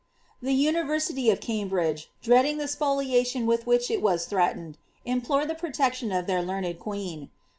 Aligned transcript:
The 0.41 0.53
university 0.55 1.29
of 1.29 1.39
Cambridge, 1.41 2.09
dreading 2.23 2.57
the 2.57 2.65
spolia 2.67 3.23
tion 3.23 3.45
with 3.45 3.67
which 3.67 3.91
it 3.91 4.01
was 4.01 4.25
threatened, 4.25 4.79
implored 5.05 5.47
the 5.47 5.53
protection 5.53 6.11
of 6.11 6.25
their 6.25 6.43
teamed 6.43 6.79
queen.' 6.79 7.29